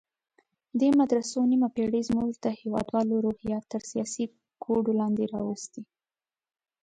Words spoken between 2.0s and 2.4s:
زموږ